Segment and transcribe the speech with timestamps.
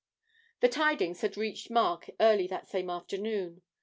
[0.61, 3.61] The tidings had reached Mark early that same afternoon.